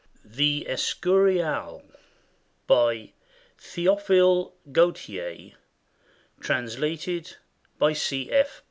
[0.41, 1.83] "THE ESCURIAL
[2.65, 3.11] BY
[3.59, 5.51] THEOPHILE GAUTIER,
[6.39, 7.35] TRANSLATED
[7.77, 8.31] BY C.
[8.31, 8.59] F.